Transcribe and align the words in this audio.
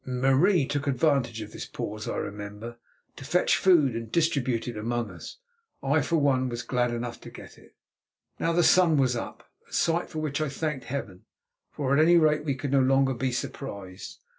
Marie 0.03 0.65
took 0.65 0.87
advantage 0.87 1.41
of 1.43 1.51
this 1.51 1.67
pause, 1.67 2.07
I 2.07 2.17
remember, 2.17 2.77
to 3.17 3.23
fetch 3.23 3.55
food 3.57 3.95
and 3.95 4.11
distribute 4.11 4.67
it 4.67 4.75
among 4.75 5.11
us. 5.11 5.37
I, 5.83 6.01
for 6.01 6.15
one, 6.17 6.49
was 6.49 6.63
glad 6.63 6.89
enough 6.91 7.21
to 7.21 7.29
get 7.29 7.59
it. 7.59 7.75
Now 8.39 8.51
the 8.51 8.63
sun 8.63 8.97
was 8.97 9.15
up, 9.15 9.47
a 9.69 9.71
sight 9.71 10.09
for 10.09 10.17
which 10.17 10.41
I 10.41 10.49
thanked 10.49 10.85
Heaven, 10.85 11.25
for, 11.69 11.95
at 11.95 12.01
any 12.01 12.17
rate, 12.17 12.43
we 12.43 12.55
could 12.55 12.71
no 12.71 12.81
longer 12.81 13.13
be 13.13 13.31
surprised. 13.31 14.17